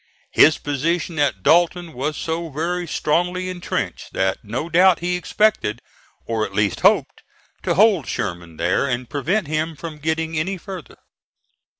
[0.31, 5.79] His position at Dalton was so very strongly intrenched that no doubt he expected,
[6.25, 7.21] or at least hoped,
[7.61, 10.97] to hold Sherman there and prevent him from getting any further.